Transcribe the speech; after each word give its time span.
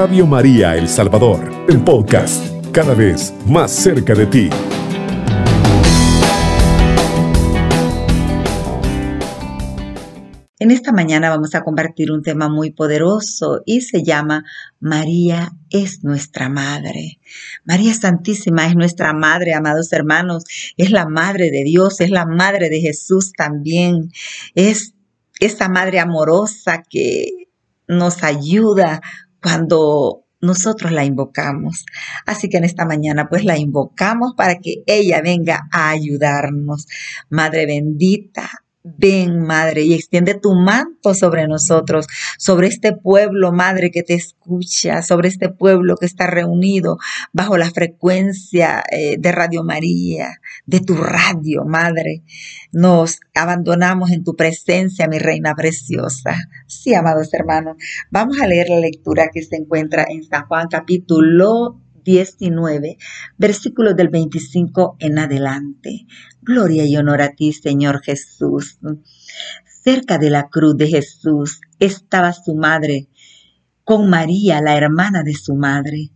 Radio 0.00 0.26
María 0.26 0.78
El 0.78 0.88
Salvador, 0.88 1.66
el 1.68 1.84
podcast, 1.84 2.42
cada 2.72 2.94
vez 2.94 3.34
más 3.46 3.70
cerca 3.70 4.14
de 4.14 4.24
ti. 4.24 4.48
En 10.58 10.70
esta 10.70 10.92
mañana 10.92 11.28
vamos 11.28 11.54
a 11.54 11.62
compartir 11.62 12.12
un 12.12 12.22
tema 12.22 12.48
muy 12.48 12.70
poderoso 12.70 13.60
y 13.66 13.82
se 13.82 14.02
llama 14.02 14.42
María 14.78 15.52
es 15.68 16.02
nuestra 16.02 16.48
madre. 16.48 17.20
María 17.66 17.92
Santísima 17.92 18.68
es 18.68 18.76
nuestra 18.76 19.12
madre, 19.12 19.52
amados 19.52 19.92
hermanos. 19.92 20.44
Es 20.78 20.92
la 20.92 21.06
madre 21.06 21.50
de 21.50 21.62
Dios, 21.62 22.00
es 22.00 22.08
la 22.08 22.24
madre 22.24 22.70
de 22.70 22.80
Jesús 22.80 23.32
también. 23.36 24.10
Es 24.54 24.94
esa 25.40 25.68
madre 25.68 26.00
amorosa 26.00 26.84
que 26.88 27.48
nos 27.86 28.22
ayuda 28.22 29.02
cuando 29.42 30.24
nosotros 30.40 30.92
la 30.92 31.04
invocamos. 31.04 31.84
Así 32.26 32.48
que 32.48 32.58
en 32.58 32.64
esta 32.64 32.86
mañana 32.86 33.28
pues 33.28 33.44
la 33.44 33.58
invocamos 33.58 34.34
para 34.36 34.58
que 34.58 34.82
ella 34.86 35.20
venga 35.22 35.68
a 35.72 35.90
ayudarnos. 35.90 36.86
Madre 37.28 37.66
bendita, 37.66 38.50
Ven, 38.82 39.42
Madre, 39.42 39.82
y 39.82 39.92
extiende 39.92 40.34
tu 40.34 40.54
manto 40.54 41.12
sobre 41.12 41.46
nosotros, 41.46 42.06
sobre 42.38 42.68
este 42.68 42.94
pueblo, 42.94 43.52
Madre, 43.52 43.90
que 43.90 44.02
te 44.02 44.14
escucha, 44.14 45.02
sobre 45.02 45.28
este 45.28 45.50
pueblo 45.50 45.96
que 45.96 46.06
está 46.06 46.26
reunido 46.26 46.96
bajo 47.32 47.58
la 47.58 47.70
frecuencia 47.70 48.82
eh, 48.90 49.16
de 49.18 49.32
Radio 49.32 49.64
María, 49.64 50.40
de 50.64 50.80
tu 50.80 50.96
radio, 50.96 51.64
Madre. 51.64 52.22
Nos 52.72 53.20
abandonamos 53.34 54.12
en 54.12 54.24
tu 54.24 54.34
presencia, 54.34 55.08
mi 55.08 55.18
reina 55.18 55.54
preciosa. 55.54 56.36
Sí, 56.66 56.94
amados 56.94 57.34
hermanos, 57.34 57.76
vamos 58.10 58.40
a 58.40 58.46
leer 58.46 58.70
la 58.70 58.80
lectura 58.80 59.28
que 59.32 59.42
se 59.42 59.56
encuentra 59.56 60.06
en 60.08 60.24
San 60.24 60.46
Juan 60.46 60.68
capítulo 60.70 61.80
19, 62.04 62.98
versículos 63.38 63.96
del 63.96 64.08
25 64.08 64.96
en 64.98 65.18
adelante. 65.18 66.06
Gloria 66.42 66.84
y 66.86 66.96
honor 66.96 67.22
a 67.22 67.34
ti, 67.34 67.52
Señor 67.52 68.02
Jesús. 68.02 68.78
Cerca 69.82 70.18
de 70.18 70.30
la 70.30 70.48
cruz 70.48 70.76
de 70.76 70.88
Jesús 70.88 71.60
estaba 71.78 72.32
su 72.32 72.54
madre, 72.54 73.08
con 73.84 74.08
María, 74.08 74.60
la 74.60 74.76
hermana 74.76 75.22
de 75.22 75.34
su 75.34 75.54
madre, 75.54 76.10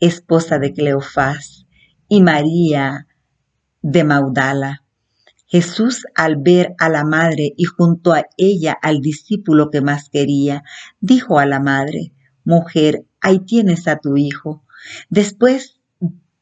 esposa 0.00 0.58
de 0.58 0.72
Cleofás, 0.72 1.66
y 2.08 2.22
María 2.22 3.06
de 3.82 4.04
Maudala. 4.04 4.84
Jesús, 5.46 6.04
al 6.14 6.36
ver 6.36 6.74
a 6.78 6.88
la 6.90 7.04
madre 7.04 7.54
y 7.56 7.64
junto 7.64 8.12
a 8.12 8.24
ella 8.36 8.76
al 8.80 9.00
discípulo 9.00 9.70
que 9.70 9.80
más 9.80 10.10
quería, 10.10 10.62
dijo 11.00 11.38
a 11.38 11.46
la 11.46 11.58
madre, 11.58 12.12
Mujer, 12.44 13.04
ahí 13.20 13.40
tienes 13.40 13.88
a 13.88 13.96
tu 13.98 14.16
hijo. 14.16 14.64
Después 15.08 15.80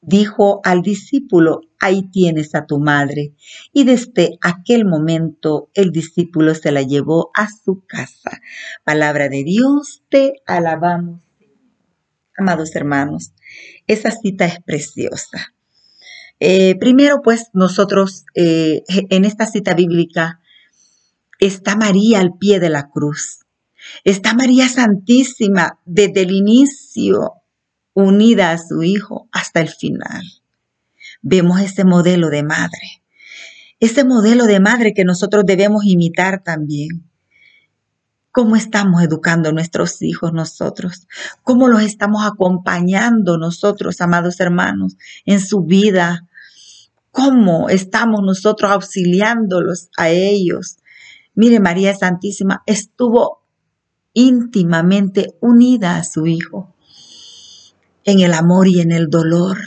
dijo 0.07 0.61
al 0.65 0.83
discípulo, 0.83 1.63
ahí 1.81 2.09
tienes 2.11 2.55
a 2.55 2.65
tu 2.67 2.79
madre. 2.79 3.35
Y 3.73 3.85
desde 3.85 4.39
aquel 4.41 4.85
momento 4.85 5.71
el 5.75 5.91
discípulo 5.91 6.55
se 6.55 6.73
la 6.73 6.83
llevó 6.83 7.31
a 7.35 7.49
su 7.49 7.85
casa. 7.87 8.41
Palabra 8.85 9.29
de 9.29 9.43
Dios, 9.45 10.03
te 10.09 10.35
alabamos. 10.47 11.21
Amados 12.39 12.77
hermanos, 12.77 13.33
esa 13.87 14.11
cita 14.11 14.45
es 14.45 14.61
preciosa. 14.63 15.55
Eh, 16.39 16.77
primero, 16.79 17.23
pues 17.23 17.49
nosotros 17.55 18.25
eh, 18.35 18.83
en 18.89 19.25
esta 19.25 19.47
cita 19.47 19.75
bíblica 19.75 20.41
está 21.41 21.77
María 21.77 22.21
al 22.21 22.37
pie 22.39 22.61
de 22.61 22.69
la 22.69 22.91
cruz. 22.91 23.41
Está 24.05 24.35
María 24.35 24.69
Santísima 24.69 25.81
desde 25.87 26.23
el 26.23 26.33
inicio 26.33 27.33
unida 27.97 28.53
a 28.53 28.59
su 28.59 28.83
hijo 28.83 29.27
hasta 29.33 29.61
el 29.61 29.71
final. 29.71 30.23
Vemos 31.23 31.61
ese 31.61 31.85
modelo 31.85 32.29
de 32.29 32.43
madre, 32.43 33.03
ese 33.81 34.05
modelo 34.05 34.45
de 34.45 34.61
madre 34.61 34.93
que 34.93 35.05
nosotros 35.05 35.45
debemos 35.47 35.87
imitar 35.87 36.43
también. 36.43 37.09
¿Cómo 38.33 38.55
estamos 38.55 39.03
educando 39.03 39.49
a 39.49 39.53
nuestros 39.53 40.03
hijos 40.03 40.35
nosotros? 40.35 41.09
¿Cómo 41.43 41.69
los 41.69 41.81
estamos 41.81 42.27
acompañando 42.27 43.39
nosotros, 43.39 44.03
amados 44.03 44.41
hermanos, 44.41 44.99
en 45.25 45.41
su 45.41 45.63
vida? 45.63 46.29
¿Cómo 47.11 47.71
estamos 47.71 48.21
nosotros 48.23 48.71
auxiliándolos 48.73 49.89
a 49.97 50.11
ellos? 50.11 50.81
Mire, 51.35 51.61
María 51.61 51.95
Santísima 51.95 52.63
estuvo 52.67 53.43
íntimamente 54.13 55.35
unida 55.41 55.97
a 55.97 56.05
su 56.05 56.27
Hijo 56.27 56.76
en 58.07 58.21
el 58.21 58.33
amor 58.33 58.69
y 58.69 58.81
en 58.81 58.93
el 58.93 59.11
dolor, 59.11 59.59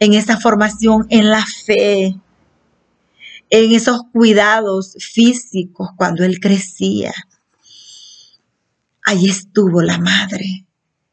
en 0.00 0.14
esa 0.14 0.40
formación 0.40 1.06
en 1.10 1.30
la 1.30 1.44
fe, 1.44 2.18
en 3.50 3.72
esos 3.72 4.00
cuidados 4.12 4.96
físicos 4.98 5.90
cuando 5.94 6.24
él 6.24 6.40
crecía. 6.40 7.12
Ahí 9.04 9.28
estuvo 9.28 9.82
la 9.82 9.98
madre, 9.98 10.66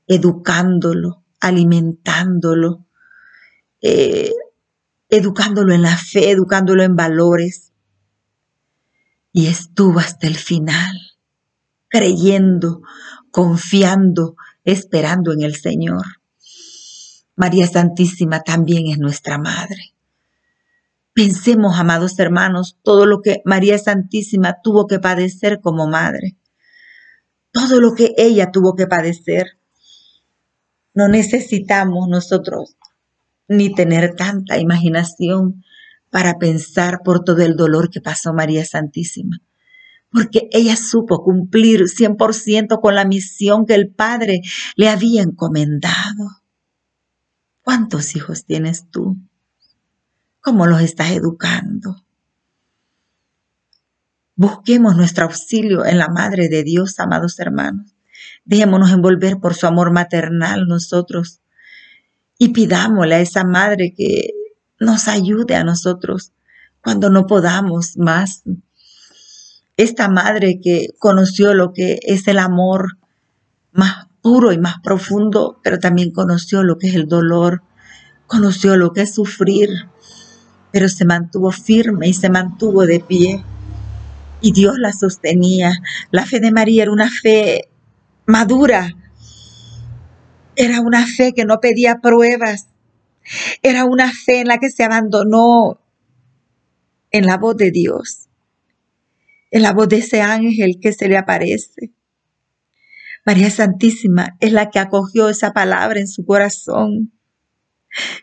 educándolo, 0.08 1.22
alimentándolo, 1.42 2.86
eh, 3.82 4.32
educándolo 5.10 5.74
en 5.74 5.82
la 5.82 5.98
fe, 5.98 6.32
educándolo 6.32 6.82
en 6.84 6.96
valores. 6.96 7.74
Y 9.34 9.48
estuvo 9.48 10.00
hasta 10.00 10.28
el 10.28 10.38
final, 10.38 10.96
creyendo, 11.90 12.82
confiando 13.32 14.38
esperando 14.64 15.34
en 15.34 15.42
el 15.42 15.56
Señor. 15.56 16.04
María 17.36 17.68
Santísima 17.68 18.42
también 18.42 18.88
es 18.88 19.00
nuestra 19.00 19.38
Madre. 19.38 19.94
Pensemos, 21.14 21.78
amados 21.78 22.18
hermanos, 22.20 22.78
todo 22.82 23.06
lo 23.06 23.22
que 23.22 23.42
María 23.46 23.78
Santísima 23.78 24.58
tuvo 24.64 24.88
que 24.88 25.00
padecer 25.00 25.60
como 25.62 25.88
madre. 25.88 26.38
Todo 27.52 27.80
lo 27.80 27.94
que 27.94 28.16
ella 28.18 28.52
tuvo 28.52 28.76
que 28.76 28.88
padecer. 28.88 29.60
No 30.96 31.08
necesitamos 31.08 32.08
nosotros 32.08 32.78
ni 33.48 33.74
tener 33.76 34.16
tanta 34.16 34.58
imaginación 34.58 35.64
para 36.10 36.40
pensar 36.40 37.02
por 37.04 37.24
todo 37.24 37.44
el 37.44 37.56
dolor 37.56 37.92
que 37.92 38.02
pasó 38.02 38.34
María 38.34 38.66
Santísima 38.66 39.40
porque 40.14 40.48
ella 40.52 40.76
supo 40.76 41.24
cumplir 41.24 41.82
100% 41.82 42.80
con 42.80 42.96
la 42.96 43.04
misión 43.04 43.66
que 43.66 43.74
el 43.74 43.92
Padre 43.92 44.42
le 44.76 44.90
había 44.90 45.24
encomendado. 45.24 46.44
¿Cuántos 47.64 48.16
hijos 48.16 48.46
tienes 48.46 48.90
tú? 48.92 49.18
¿Cómo 50.40 50.68
los 50.68 50.82
estás 50.82 51.12
educando? 51.12 52.06
Busquemos 54.36 54.96
nuestro 54.96 55.26
auxilio 55.26 55.86
en 55.86 55.98
la 55.98 56.10
Madre 56.10 56.48
de 56.48 56.64
Dios, 56.64 57.00
amados 57.00 57.40
hermanos. 57.40 57.96
Dejémonos 58.46 58.92
envolver 58.92 59.40
por 59.40 59.56
su 59.56 59.66
amor 59.66 59.92
maternal 59.92 60.68
nosotros 60.68 61.42
y 62.38 62.50
pidámosle 62.50 63.16
a 63.16 63.20
esa 63.22 63.44
Madre 63.46 63.94
que 63.96 64.32
nos 64.80 65.08
ayude 65.08 65.56
a 65.56 65.64
nosotros 65.64 66.34
cuando 66.82 67.10
no 67.10 67.26
podamos 67.26 67.98
más 67.98 68.44
esta 69.78 70.08
madre 70.08 70.60
que 70.62 70.90
conoció 71.00 71.54
lo 71.54 71.74
que 71.74 72.00
es 72.04 72.28
el 72.28 72.40
amor 72.40 72.98
más 73.72 74.08
puro 74.22 74.52
y 74.52 74.58
más 74.58 74.76
profundo, 74.84 75.60
pero 75.64 75.80
también 75.80 76.12
conoció 76.12 76.64
lo 76.64 76.78
que 76.78 76.88
es 76.88 76.96
el 76.96 77.08
dolor, 77.08 77.64
conoció 78.28 78.78
lo 78.78 78.94
que 78.94 79.02
es 79.02 79.16
sufrir, 79.16 79.70
pero 80.72 80.88
se 80.90 81.06
mantuvo 81.06 81.52
firme 81.52 82.08
y 82.08 82.14
se 82.14 82.30
mantuvo 82.30 82.86
de 82.86 83.00
pie. 83.00 83.44
Y 84.42 84.52
Dios 84.52 84.78
la 84.78 84.94
sostenía. 84.94 85.72
La 86.12 86.26
fe 86.26 86.40
de 86.40 86.52
María 86.52 86.84
era 86.84 86.92
una 86.92 87.10
fe 87.10 87.70
madura, 88.26 88.94
era 90.56 90.82
una 90.82 91.08
fe 91.08 91.34
que 91.34 91.46
no 91.46 91.60
pedía 91.60 92.00
pruebas, 92.00 92.68
era 93.62 93.86
una 93.86 94.12
fe 94.12 94.42
en 94.42 94.48
la 94.48 94.60
que 94.60 94.70
se 94.70 94.84
abandonó 94.84 95.80
en 97.12 97.26
la 97.26 97.38
voz 97.38 97.58
de 97.58 97.72
Dios 97.72 98.30
en 99.54 99.62
la 99.62 99.72
voz 99.72 99.88
de 99.88 99.98
ese 99.98 100.22
ángel 100.22 100.80
que 100.82 100.94
se 100.94 101.08
le 101.08 101.16
aparece. 101.16 101.94
María 103.24 103.52
Santísima 103.52 104.36
es 104.40 104.52
la 104.52 104.72
que 104.72 104.80
acogió 104.80 105.30
esa 105.30 105.54
palabra 105.54 106.00
en 106.00 106.08
su 106.08 106.26
corazón. 106.26 107.14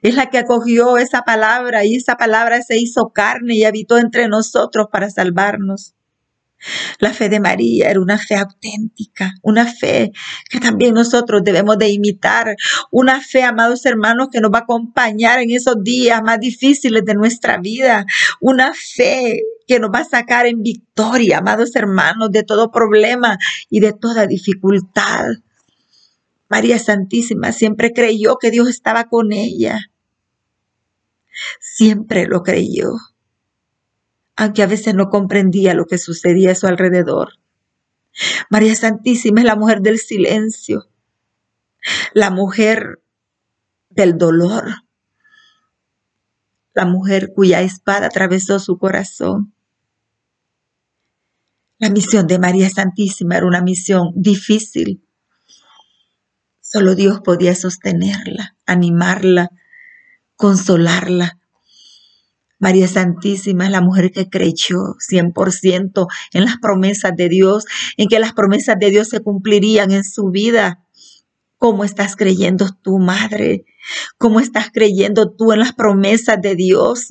Es 0.02 0.16
la 0.16 0.28
que 0.28 0.38
acogió 0.38 0.98
esa 0.98 1.22
palabra 1.22 1.84
y 1.84 1.94
esa 1.94 2.16
palabra 2.16 2.60
se 2.62 2.78
hizo 2.78 3.12
carne 3.12 3.54
y 3.54 3.64
habitó 3.64 3.96
entre 3.96 4.26
nosotros 4.26 4.88
para 4.90 5.08
salvarnos. 5.08 5.94
La 6.98 7.14
fe 7.14 7.28
de 7.28 7.38
María 7.38 7.90
era 7.90 8.00
una 8.00 8.18
fe 8.18 8.34
auténtica, 8.34 9.32
una 9.42 9.66
fe 9.66 10.10
que 10.50 10.58
también 10.58 10.94
nosotros 10.94 11.42
debemos 11.44 11.78
de 11.78 11.90
imitar, 11.90 12.56
una 12.90 13.20
fe, 13.20 13.44
amados 13.44 13.86
hermanos, 13.86 14.28
que 14.32 14.40
nos 14.40 14.50
va 14.50 14.58
a 14.58 14.62
acompañar 14.62 15.40
en 15.40 15.52
esos 15.52 15.76
días 15.82 16.20
más 16.22 16.40
difíciles 16.40 17.04
de 17.04 17.14
nuestra 17.14 17.56
vida, 17.58 18.04
una 18.40 18.72
fe 18.74 19.40
que 19.70 19.78
nos 19.78 19.92
va 19.92 20.00
a 20.00 20.04
sacar 20.04 20.46
en 20.46 20.64
victoria, 20.64 21.38
amados 21.38 21.76
hermanos, 21.76 22.32
de 22.32 22.42
todo 22.42 22.72
problema 22.72 23.38
y 23.68 23.78
de 23.78 23.92
toda 23.92 24.26
dificultad. 24.26 25.26
María 26.48 26.76
Santísima 26.80 27.52
siempre 27.52 27.92
creyó 27.92 28.36
que 28.36 28.50
Dios 28.50 28.68
estaba 28.68 29.04
con 29.04 29.30
ella. 29.30 29.78
Siempre 31.60 32.26
lo 32.26 32.42
creyó, 32.42 32.94
aunque 34.34 34.64
a 34.64 34.66
veces 34.66 34.96
no 34.96 35.08
comprendía 35.08 35.72
lo 35.74 35.86
que 35.86 35.98
sucedía 35.98 36.50
a 36.50 36.56
su 36.56 36.66
alrededor. 36.66 37.34
María 38.50 38.74
Santísima 38.74 39.42
es 39.42 39.46
la 39.46 39.54
mujer 39.54 39.82
del 39.82 40.00
silencio, 40.00 40.88
la 42.12 42.32
mujer 42.32 43.00
del 43.88 44.18
dolor, 44.18 44.64
la 46.74 46.86
mujer 46.86 47.30
cuya 47.36 47.60
espada 47.60 48.06
atravesó 48.06 48.58
su 48.58 48.76
corazón. 48.76 49.54
La 51.80 51.88
misión 51.88 52.26
de 52.26 52.38
María 52.38 52.68
Santísima 52.68 53.38
era 53.38 53.46
una 53.46 53.62
misión 53.62 54.12
difícil. 54.14 55.02
Solo 56.60 56.94
Dios 56.94 57.22
podía 57.24 57.54
sostenerla, 57.54 58.54
animarla, 58.66 59.48
consolarla. 60.36 61.38
María 62.58 62.86
Santísima 62.86 63.64
es 63.64 63.70
la 63.70 63.80
mujer 63.80 64.12
que 64.12 64.28
creyó 64.28 64.94
100% 64.98 66.06
en 66.34 66.44
las 66.44 66.58
promesas 66.58 67.16
de 67.16 67.30
Dios, 67.30 67.64
en 67.96 68.08
que 68.08 68.20
las 68.20 68.34
promesas 68.34 68.76
de 68.78 68.90
Dios 68.90 69.08
se 69.08 69.20
cumplirían 69.20 69.90
en 69.90 70.04
su 70.04 70.28
vida. 70.30 70.84
¿Cómo 71.60 71.84
estás 71.84 72.16
creyendo 72.16 72.70
tú, 72.82 72.98
madre? 72.98 73.66
¿Cómo 74.16 74.40
estás 74.40 74.70
creyendo 74.72 75.30
tú 75.30 75.52
en 75.52 75.58
las 75.58 75.74
promesas 75.74 76.40
de 76.40 76.54
Dios? 76.54 77.08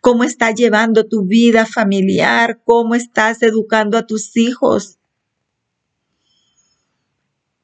¿Cómo 0.00 0.24
estás 0.24 0.56
llevando 0.56 1.06
tu 1.06 1.24
vida 1.24 1.66
familiar? 1.66 2.60
¿Cómo 2.64 2.96
estás 2.96 3.44
educando 3.44 3.96
a 3.96 4.04
tus 4.04 4.36
hijos? 4.36 4.98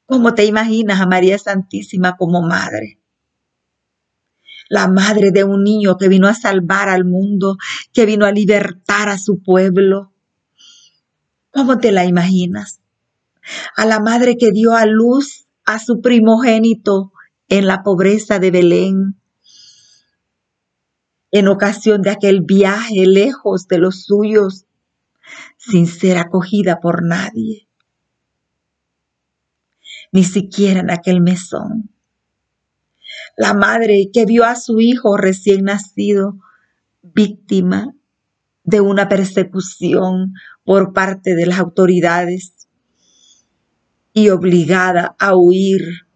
¿Cómo 0.05 0.33
te 0.33 0.45
imaginas 0.45 1.01
a 1.01 1.07
María 1.07 1.37
Santísima 1.37 2.15
como 2.15 2.41
madre? 2.41 3.01
La 4.69 4.87
madre 4.87 5.31
de 5.31 5.43
un 5.43 5.65
niño 5.65 5.97
que 5.97 6.07
vino 6.07 6.29
a 6.29 6.33
salvar 6.33 6.87
al 6.87 7.03
mundo, 7.03 7.57
que 7.91 8.05
vino 8.05 8.25
a 8.25 8.31
libertar 8.31 9.09
a 9.09 9.17
su 9.17 9.43
pueblo. 9.43 10.13
¿Cómo 11.51 11.79
te 11.79 11.91
la 11.91 12.05
imaginas? 12.05 12.79
A 13.75 13.85
la 13.85 13.99
madre 13.99 14.37
que 14.37 14.51
dio 14.51 14.73
a 14.73 14.85
luz 14.85 15.42
a 15.65 15.79
su 15.79 16.01
primogénito 16.01 17.13
en 17.47 17.67
la 17.67 17.83
pobreza 17.83 18.39
de 18.39 18.51
Belén, 18.51 19.15
en 21.31 21.47
ocasión 21.47 22.01
de 22.01 22.11
aquel 22.11 22.41
viaje 22.41 23.05
lejos 23.07 23.67
de 23.67 23.79
los 23.79 24.03
suyos, 24.03 24.65
sin 25.57 25.87
ser 25.87 26.17
acogida 26.17 26.79
por 26.79 27.03
nadie, 27.03 27.67
ni 30.11 30.23
siquiera 30.23 30.81
en 30.81 30.91
aquel 30.91 31.21
mesón. 31.21 31.89
La 33.37 33.53
madre 33.53 34.09
que 34.13 34.25
vio 34.25 34.43
a 34.43 34.55
su 34.55 34.79
hijo 34.79 35.17
recién 35.17 35.65
nacido 35.65 36.37
víctima 37.01 37.93
de 38.63 38.81
una 38.81 39.09
persecución 39.09 40.33
por 40.63 40.93
parte 40.93 41.35
de 41.35 41.45
las 41.45 41.59
autoridades 41.59 42.62
y 44.13 44.29
obligada 44.29 45.15
a 45.19 45.35
huir 45.35 46.07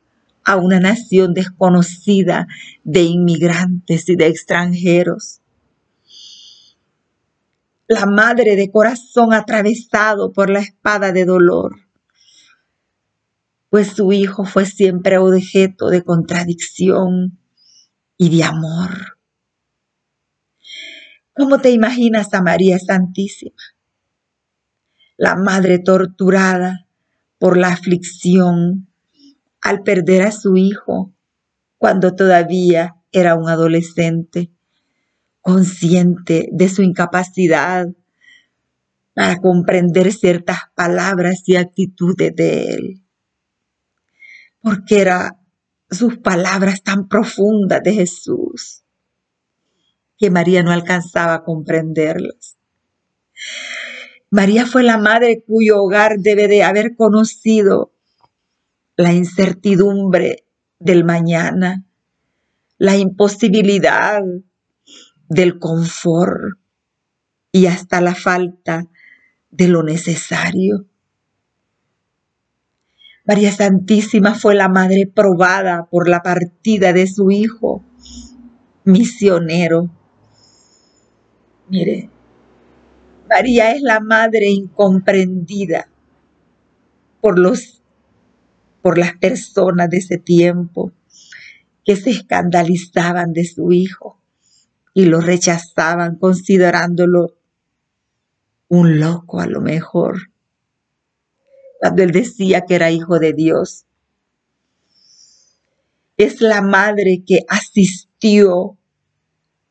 a 0.43 0.55
una 0.55 0.79
nación 0.79 1.33
desconocida 1.33 2.47
de 2.83 3.03
inmigrantes 3.03 4.07
y 4.07 4.15
de 4.15 4.27
extranjeros. 4.27 5.41
La 7.87 8.05
madre 8.05 8.55
de 8.55 8.71
corazón 8.71 9.33
atravesado 9.33 10.31
por 10.31 10.49
la 10.49 10.59
espada 10.59 11.11
de 11.11 11.25
dolor, 11.25 11.87
pues 13.69 13.89
su 13.89 14.13
hijo 14.13 14.45
fue 14.45 14.65
siempre 14.65 15.17
objeto 15.17 15.89
de 15.89 16.03
contradicción 16.03 17.37
y 18.17 18.37
de 18.37 18.43
amor. 18.43 19.17
¿Cómo 21.33 21.59
te 21.59 21.71
imaginas 21.71 22.33
a 22.33 22.41
María 22.41 22.79
Santísima? 22.79 23.61
La 25.17 25.35
madre 25.35 25.79
torturada 25.79 26.86
por 27.37 27.57
la 27.57 27.69
aflicción 27.69 28.87
al 29.61 29.83
perder 29.83 30.23
a 30.23 30.31
su 30.31 30.57
hijo 30.57 31.13
cuando 31.77 32.15
todavía 32.15 32.95
era 33.11 33.35
un 33.35 33.49
adolescente, 33.49 34.51
consciente 35.41 36.49
de 36.51 36.69
su 36.69 36.81
incapacidad 36.81 37.87
para 39.13 39.37
comprender 39.37 40.11
ciertas 40.13 40.57
palabras 40.75 41.43
y 41.45 41.55
actitudes 41.55 42.35
de 42.35 42.73
él, 42.73 43.03
porque 44.61 45.01
eran 45.01 45.31
sus 45.89 46.17
palabras 46.17 46.83
tan 46.83 47.07
profundas 47.07 47.81
de 47.83 47.93
Jesús 47.93 48.83
que 50.17 50.29
María 50.29 50.63
no 50.63 50.71
alcanzaba 50.71 51.35
a 51.35 51.43
comprenderlas. 51.43 52.57
María 54.29 54.65
fue 54.65 54.83
la 54.83 54.97
madre 54.97 55.43
cuyo 55.47 55.81
hogar 55.81 56.19
debe 56.19 56.47
de 56.47 56.63
haber 56.63 56.95
conocido 56.95 57.93
la 58.97 59.13
incertidumbre 59.13 60.45
del 60.79 61.05
mañana, 61.05 61.85
la 62.77 62.97
imposibilidad 62.97 64.21
del 65.29 65.59
confort 65.59 66.59
y 67.51 67.67
hasta 67.67 68.01
la 68.01 68.15
falta 68.15 68.87
de 69.49 69.67
lo 69.69 69.81
necesario. 69.83 70.85
María 73.25 73.51
Santísima 73.51 74.35
fue 74.35 74.55
la 74.55 74.67
madre 74.67 75.05
probada 75.05 75.87
por 75.89 76.09
la 76.09 76.21
partida 76.21 76.91
de 76.91 77.07
su 77.07 77.31
hijo, 77.31 77.83
misionero. 78.83 79.89
Mire, 81.69 82.09
María 83.29 83.71
es 83.71 83.81
la 83.81 83.99
madre 83.99 84.49
incomprendida 84.49 85.89
por 87.21 87.37
los 87.37 87.81
por 88.81 88.97
las 88.97 89.17
personas 89.17 89.89
de 89.89 89.97
ese 89.97 90.17
tiempo 90.17 90.93
que 91.83 91.97
se 91.97 92.11
escandalizaban 92.11 93.33
de 93.33 93.43
su 93.43 93.71
hijo 93.73 94.17
y 94.93 95.05
lo 95.05 95.19
rechazaban 95.19 96.15
considerándolo 96.15 97.37
un 98.69 98.99
loco 98.99 99.39
a 99.39 99.45
lo 99.45 99.61
mejor, 99.61 100.31
cuando 101.79 102.03
él 102.03 102.11
decía 102.11 102.61
que 102.61 102.75
era 102.75 102.91
hijo 102.91 103.19
de 103.19 103.33
Dios. 103.33 103.85
Es 106.17 106.41
la 106.41 106.61
madre 106.61 107.23
que 107.25 107.41
asistió 107.47 108.77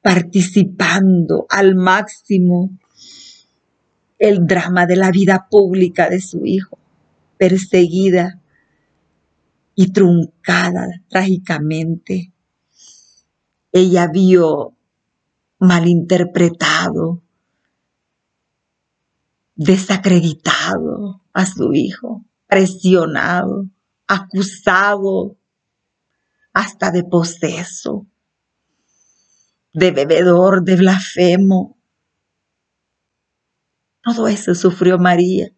participando 0.03 1.47
al 1.49 1.75
máximo 1.75 2.71
el 4.19 4.47
drama 4.47 4.87
de 4.87 4.97
la 4.97 5.11
vida 5.11 5.49
pública 5.51 6.09
de 6.09 6.21
su 6.21 6.45
hijo, 6.47 6.79
perseguida, 7.37 8.41
y 9.77 9.93
truncada 9.93 10.89
trágicamente. 11.09 12.33
Ella 13.71 14.09
vio 14.09 14.75
malinterpretado, 15.59 17.23
desacreditado 19.55 21.23
a 21.33 21.47
su 21.47 21.75
hijo, 21.75 22.25
presionado, 22.47 23.69
acusado, 24.07 25.37
hasta 26.55 26.91
de 26.91 27.05
poseso, 27.05 28.07
de 29.75 29.91
bebedor, 29.91 30.65
de 30.65 30.77
blasfemo. 30.77 31.75
Todo 34.07 34.29
eso 34.29 34.55
sufrió 34.55 34.99
María. 34.99 35.49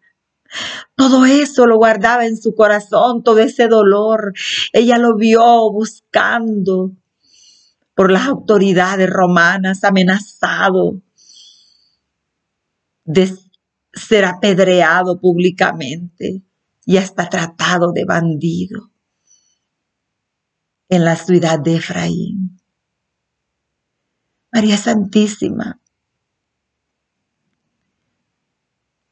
Todo 0.95 1.27
eso 1.27 1.67
lo 1.67 1.77
guardaba 1.77 2.25
en 2.25 2.35
su 2.35 2.55
corazón, 2.55 3.21
todo 3.21 3.37
ese 3.37 3.67
dolor. 3.67 4.33
Ella 4.73 4.97
lo 4.97 5.15
vio 5.15 5.71
buscando 5.71 6.93
por 7.93 8.11
las 8.11 8.27
autoridades 8.27 9.07
romanas, 9.07 9.83
amenazado 9.83 10.99
de 13.03 13.37
ser 13.93 14.25
apedreado 14.25 15.19
públicamente 15.19 16.41
y 16.85 16.97
hasta 16.97 17.29
tratado 17.29 17.91
de 17.91 18.05
bandido 18.05 18.89
en 20.87 21.05
la 21.05 21.15
ciudad 21.15 21.59
de 21.59 21.75
Efraín. 21.75 22.59
María 24.51 24.77
Santísima 24.77 25.79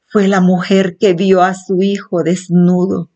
fue 0.08 0.28
la 0.28 0.40
mujer 0.40 0.98
que 0.98 1.14
vio 1.14 1.44
a 1.44 1.54
su 1.54 1.82
hijo 1.82 2.24
desnudo, 2.24 3.10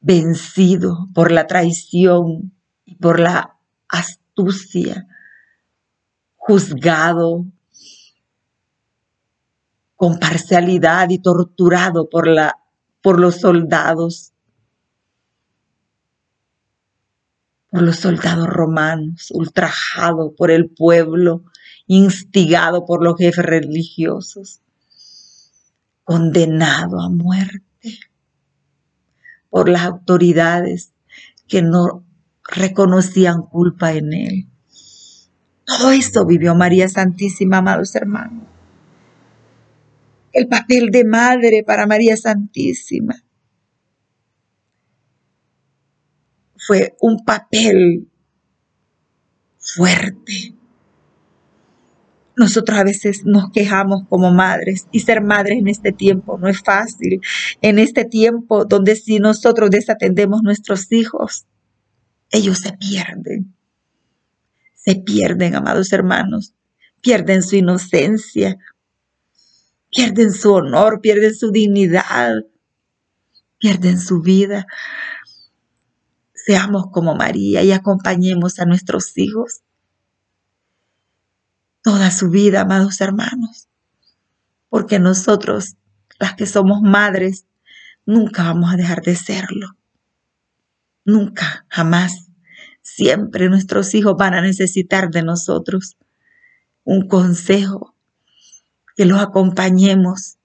vencido 0.00 1.08
por 1.14 1.32
la 1.32 1.46
traición 1.46 2.52
y 2.84 2.96
por 2.96 3.18
la 3.18 3.56
astucia, 3.88 5.06
juzgado 6.36 7.46
con 9.96 10.18
parcialidad 10.18 11.08
y 11.10 11.18
torturado 11.18 12.08
por, 12.08 12.28
por 13.02 13.18
los 13.18 13.36
soldados, 13.36 14.32
por 17.70 17.82
los 17.82 17.96
soldados 17.96 18.46
romanos, 18.46 19.30
ultrajado 19.30 20.34
por 20.34 20.50
el 20.50 20.68
pueblo 20.68 21.44
instigado 21.92 22.86
por 22.86 23.02
los 23.02 23.16
jefes 23.16 23.44
religiosos, 23.44 24.60
condenado 26.04 27.00
a 27.00 27.10
muerte 27.10 27.98
por 29.48 29.68
las 29.68 29.82
autoridades 29.82 30.92
que 31.48 31.62
no 31.62 32.06
reconocían 32.44 33.42
culpa 33.42 33.92
en 33.92 34.12
él. 34.12 34.48
Todo 35.64 35.90
esto 35.90 36.24
vivió 36.24 36.54
María 36.54 36.88
Santísima, 36.88 37.56
amados 37.56 37.92
hermanos. 37.96 38.46
El 40.32 40.46
papel 40.46 40.90
de 40.92 41.04
madre 41.04 41.64
para 41.66 41.88
María 41.88 42.16
Santísima 42.16 43.16
fue 46.56 46.94
un 47.00 47.24
papel 47.24 48.08
fuerte. 49.58 50.59
Nosotros 52.40 52.78
a 52.78 52.84
veces 52.84 53.26
nos 53.26 53.50
quejamos 53.50 54.08
como 54.08 54.32
madres 54.32 54.86
y 54.90 55.00
ser 55.00 55.20
madres 55.20 55.58
en 55.58 55.68
este 55.68 55.92
tiempo 55.92 56.38
no 56.38 56.48
es 56.48 56.62
fácil. 56.62 57.20
En 57.60 57.78
este 57.78 58.06
tiempo 58.06 58.64
donde 58.64 58.96
si 58.96 59.18
nosotros 59.18 59.68
desatendemos 59.68 60.40
nuestros 60.42 60.90
hijos, 60.90 61.44
ellos 62.30 62.60
se 62.60 62.72
pierden. 62.72 63.54
Se 64.74 64.94
pierden, 64.94 65.54
amados 65.54 65.92
hermanos. 65.92 66.54
Pierden 67.02 67.42
su 67.42 67.56
inocencia. 67.56 68.56
Pierden 69.90 70.32
su 70.32 70.54
honor, 70.54 71.02
pierden 71.02 71.34
su 71.34 71.50
dignidad. 71.50 72.36
Pierden 73.58 74.00
su 74.00 74.22
vida. 74.22 74.66
Seamos 76.32 76.86
como 76.90 77.14
María 77.14 77.62
y 77.62 77.72
acompañemos 77.72 78.60
a 78.60 78.64
nuestros 78.64 79.18
hijos 79.18 79.60
toda 81.82 82.10
su 82.10 82.30
vida, 82.30 82.62
amados 82.62 83.00
hermanos. 83.00 83.68
Porque 84.68 84.98
nosotros, 84.98 85.76
las 86.18 86.34
que 86.34 86.46
somos 86.46 86.80
madres, 86.82 87.46
nunca 88.06 88.44
vamos 88.44 88.72
a 88.72 88.76
dejar 88.76 89.02
de 89.02 89.16
serlo. 89.16 89.76
Nunca, 91.04 91.66
jamás. 91.68 92.28
Siempre 92.82 93.48
nuestros 93.48 93.94
hijos 93.94 94.14
van 94.16 94.34
a 94.34 94.40
necesitar 94.40 95.10
de 95.10 95.22
nosotros 95.22 95.96
un 96.84 97.06
consejo, 97.06 97.94
que 98.96 99.04
los 99.04 99.20
acompañemos. 99.20 100.38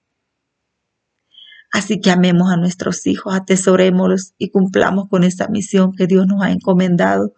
Así 1.72 2.00
que 2.00 2.10
amemos 2.10 2.50
a 2.50 2.56
nuestros 2.56 3.06
hijos, 3.06 3.34
atesorémoslos 3.34 4.34
y 4.38 4.50
cumplamos 4.50 5.08
con 5.08 5.24
esa 5.24 5.48
misión 5.48 5.92
que 5.94 6.06
Dios 6.06 6.26
nos 6.26 6.42
ha 6.42 6.50
encomendado. 6.50 7.34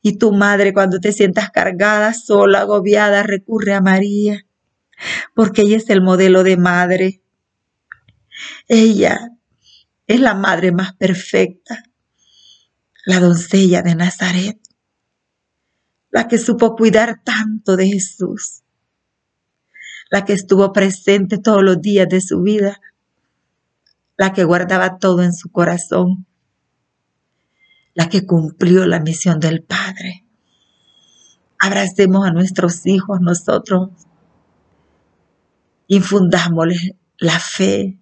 Y 0.00 0.18
tu 0.18 0.32
madre, 0.32 0.72
cuando 0.72 1.00
te 1.00 1.12
sientas 1.12 1.50
cargada, 1.50 2.14
sola, 2.14 2.60
agobiada, 2.60 3.22
recurre 3.22 3.74
a 3.74 3.80
María, 3.80 4.46
porque 5.34 5.62
ella 5.62 5.76
es 5.76 5.90
el 5.90 6.02
modelo 6.02 6.44
de 6.44 6.56
madre. 6.56 7.22
Ella 8.68 9.30
es 10.06 10.20
la 10.20 10.34
madre 10.34 10.72
más 10.72 10.94
perfecta, 10.94 11.82
la 13.04 13.20
doncella 13.20 13.82
de 13.82 13.94
Nazaret, 13.94 14.58
la 16.10 16.28
que 16.28 16.38
supo 16.38 16.76
cuidar 16.76 17.22
tanto 17.22 17.76
de 17.76 17.88
Jesús, 17.88 18.62
la 20.10 20.24
que 20.24 20.32
estuvo 20.32 20.72
presente 20.72 21.38
todos 21.38 21.62
los 21.62 21.80
días 21.82 22.08
de 22.08 22.20
su 22.20 22.40
vida, 22.40 22.80
la 24.18 24.34
que 24.34 24.44
guardaba 24.44 24.98
todo 24.98 25.22
en 25.22 25.32
su 25.32 25.50
corazón, 25.50 26.26
la 27.94 28.10
que 28.10 28.26
cumplió 28.26 28.86
la 28.86 29.00
misión 29.00 29.40
del 29.40 29.62
Padre. 29.62 30.26
Abracemos 31.58 32.26
a 32.26 32.30
nuestros 32.30 32.84
hijos 32.84 33.22
nosotros, 33.22 33.88
infundámosle 35.86 36.98
la 37.16 37.40
fe, 37.40 37.98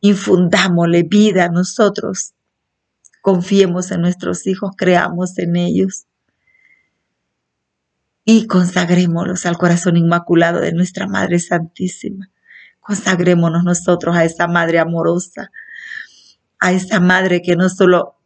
infundámosle 0.00 1.02
vida 1.02 1.44
a 1.44 1.50
nosotros 1.50 2.32
Confiemos 3.26 3.90
en 3.90 4.02
nuestros 4.02 4.46
hijos, 4.46 4.70
creamos 4.76 5.36
en 5.38 5.56
ellos 5.56 6.06
y 8.24 8.46
consagrémoslos 8.46 9.46
al 9.46 9.58
corazón 9.58 9.96
inmaculado 9.96 10.60
de 10.60 10.72
nuestra 10.72 11.08
Madre 11.08 11.40
Santísima. 11.40 12.30
Consagrémonos 12.86 13.64
nosotros 13.64 14.16
a 14.16 14.24
esa 14.24 14.46
Madre 14.46 14.78
amorosa, 14.78 15.50
a 16.60 16.72
esa 16.72 17.00
Madre 17.00 17.42
que 17.42 17.56
no 17.56 17.68
solo 17.68 18.16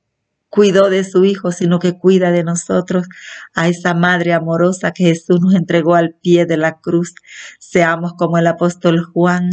cuidó 0.50 0.90
de 0.90 1.04
su 1.04 1.24
Hijo, 1.24 1.52
sino 1.52 1.78
que 1.78 1.98
cuida 1.98 2.30
de 2.30 2.44
nosotros, 2.44 3.06
a 3.54 3.68
esa 3.68 3.94
Madre 3.94 4.34
amorosa 4.34 4.92
que 4.92 5.04
Jesús 5.04 5.40
nos 5.40 5.54
entregó 5.54 5.94
al 5.94 6.14
pie 6.20 6.44
de 6.44 6.58
la 6.58 6.80
cruz. 6.80 7.14
Seamos 7.58 8.12
como 8.14 8.36
el 8.36 8.46
apóstol 8.46 9.04
Juan, 9.04 9.50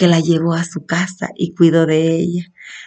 que 0.00 0.06
la 0.06 0.18
llevó 0.18 0.54
a 0.54 0.64
su 0.64 0.86
casa 0.86 1.28
y 1.36 1.54
cuidó 1.54 1.84
de 1.84 2.16
ella. 2.16 2.46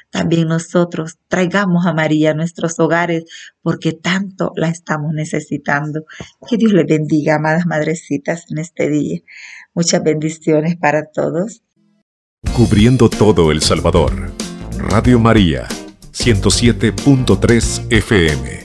También 0.10 0.48
nosotros 0.48 1.20
traigamos 1.28 1.86
a 1.86 1.94
María 1.94 2.32
a 2.32 2.34
nuestros 2.34 2.80
hogares 2.80 3.26
porque 3.62 3.92
tanto 3.92 4.52
la 4.56 4.70
estamos 4.70 5.14
necesitando. 5.14 6.06
Que 6.50 6.58
Dios 6.58 6.74
le 6.74 6.86
bendiga, 6.86 7.36
amadas 7.36 7.68
madrecitas, 7.68 8.50
en 8.50 8.58
este 8.58 8.90
día. 8.90 9.20
Muchas 9.76 10.02
bendiciones 10.02 10.76
para 10.76 11.12
todos. 11.12 11.62
Cubriendo 12.56 13.12
todo 13.12 13.52
El 13.52 13.62
Salvador. 13.62 14.32
Radio 14.80 15.20
María 15.20 15.68
107.3 16.14 17.92
FM. 17.92 18.63